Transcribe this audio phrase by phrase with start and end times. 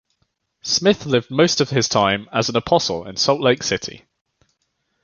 [0.63, 4.05] Smith lived most of his time as an apostle in Salt Lake City.